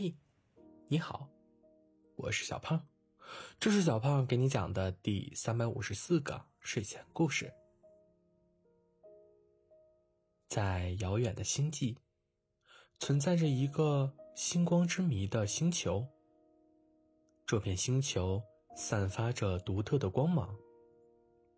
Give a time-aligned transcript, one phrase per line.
[0.00, 0.14] 嘿，
[0.88, 1.28] 你好，
[2.16, 2.86] 我是小胖，
[3.58, 7.52] 这是小胖给你讲的第三百五十四个睡前故事。
[10.48, 11.98] 在遥远的星际，
[12.98, 16.06] 存在着一个星光之谜的星球。
[17.44, 18.42] 这片星球
[18.74, 20.56] 散发着独特的光芒，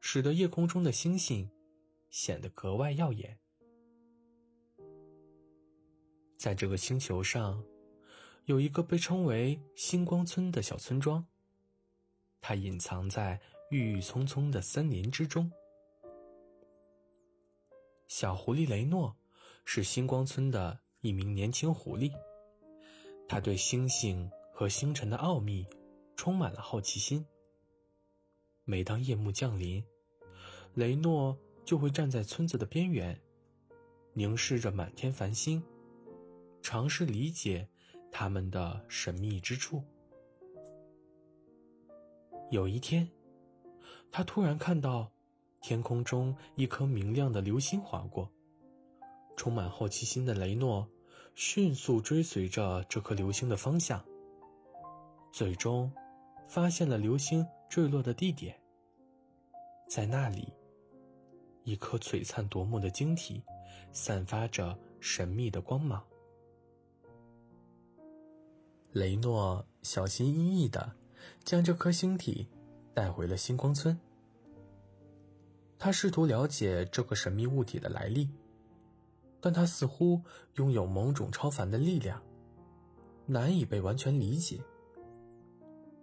[0.00, 1.50] 使得夜空中的星星
[2.08, 3.38] 显得格外耀眼。
[6.38, 7.62] 在这个星球上。
[8.46, 11.24] 有一个被称为星光村的小村庄，
[12.40, 13.40] 它隐藏在
[13.70, 15.50] 郁郁葱葱的森林之中。
[18.08, 19.16] 小狐狸雷诺
[19.64, 22.12] 是星光村的一名年轻狐狸，
[23.28, 25.64] 他对星星和星辰的奥秘
[26.16, 27.24] 充满了好奇心。
[28.64, 29.84] 每当夜幕降临，
[30.74, 33.16] 雷诺就会站在村子的边缘，
[34.12, 35.62] 凝视着满天繁星，
[36.62, 37.68] 尝试理解。
[38.10, 39.82] 他们的神秘之处。
[42.50, 43.08] 有一天，
[44.10, 45.10] 他突然看到
[45.60, 48.30] 天空中一颗明亮的流星划过。
[49.36, 50.86] 充满好奇心的雷诺
[51.34, 54.04] 迅速追随着这颗流星的方向，
[55.32, 55.90] 最终
[56.46, 58.60] 发现了流星坠落的地点。
[59.88, 60.52] 在那里，
[61.64, 63.42] 一颗璀璨夺目的晶体
[63.92, 66.04] 散发着神秘的光芒。
[68.92, 70.96] 雷诺小心翼翼地
[71.44, 72.48] 将这颗星体
[72.92, 73.98] 带回了星光村。
[75.78, 78.28] 他试图了解这个神秘物体的来历，
[79.40, 80.20] 但它似乎
[80.56, 82.20] 拥有某种超凡的力量，
[83.26, 84.60] 难以被完全理解。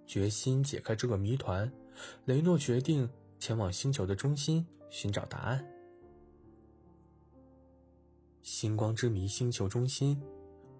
[0.05, 1.71] 决心解开这个谜团，
[2.25, 5.63] 雷诺决定前往星球的中心寻找答案。
[8.41, 10.19] 星光之谜星球中心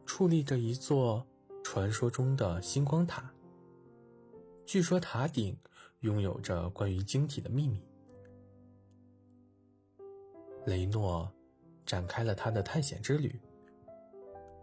[0.06, 1.28] 矗立着一座。
[1.70, 3.30] 传说中的星光塔，
[4.66, 5.54] 据说塔顶
[6.00, 7.86] 拥有着关于晶体的秘密。
[10.66, 11.30] 雷诺
[11.86, 13.38] 展开了他的探险之旅，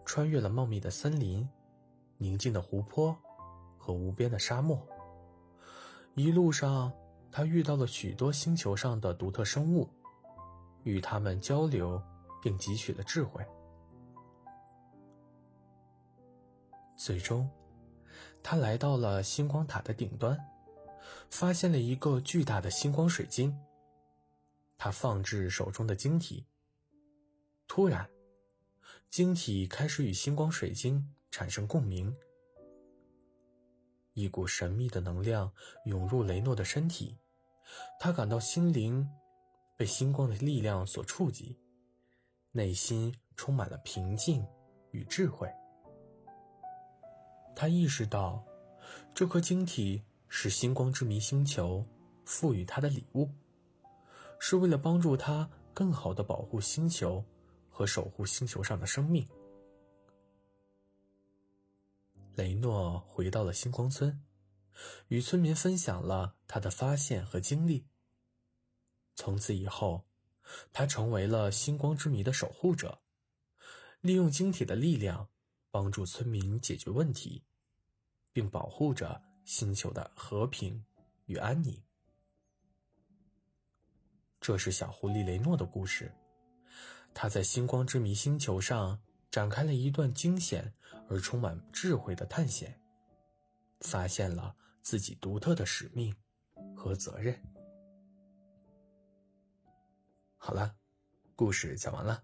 [0.03, 1.47] 穿越了茂密的森林、
[2.17, 3.15] 宁静的湖泊
[3.77, 4.83] 和无边的沙漠。
[6.15, 6.91] 一路上，
[7.31, 9.87] 他遇到了许多星球上的独特生物，
[10.81, 12.01] 与他们交流
[12.41, 13.45] 并汲取了智慧。
[16.97, 17.49] 最终，
[18.41, 20.37] 他来到了星光塔的顶端，
[21.29, 23.55] 发现了一个巨大的星光水晶。
[24.77, 26.45] 他放置手中的晶体，
[27.67, 28.09] 突然，
[29.09, 32.15] 晶体开始与星光水晶产生共鸣，
[34.13, 35.51] 一股神秘的能量
[35.85, 37.17] 涌入雷诺的身体，
[37.99, 39.09] 他感到心灵
[39.77, 41.57] 被星光的力量所触及，
[42.51, 44.45] 内心充满了平静
[44.91, 45.49] 与智慧。
[47.55, 48.45] 他意识到，
[49.13, 51.85] 这颗晶体是星光之谜星球
[52.25, 53.29] 赋予他的礼物，
[54.39, 57.23] 是为了帮助他更好的保护星球
[57.69, 59.25] 和守护星球上的生命。
[62.35, 64.21] 雷诺回到了星光村，
[65.07, 67.87] 与村民分享了他的发现和经历。
[69.15, 70.03] 从此以后，
[70.73, 72.99] 他成为了星光之谜的守护者，
[74.01, 75.29] 利用晶体的力量。
[75.75, 77.43] 帮助村民解决问题，
[78.31, 80.81] 并保护着星球的和平
[81.25, 81.77] 与安宁。
[84.39, 86.09] 这是小狐狸雷诺的故事。
[87.13, 88.97] 他在星光之谜星球上
[89.29, 90.73] 展开了一段惊险
[91.09, 92.79] 而充满智慧的探险，
[93.81, 96.15] 发现了自己独特的使命
[96.73, 97.37] 和责任。
[100.37, 100.73] 好了，
[101.35, 102.23] 故事讲完了。